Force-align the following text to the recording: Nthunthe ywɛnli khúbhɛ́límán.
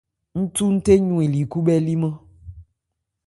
Nthunthe 0.41 0.93
ywɛnli 1.01 1.41
khúbhɛ́límán. 1.51 2.15